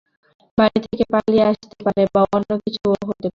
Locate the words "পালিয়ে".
1.13-1.43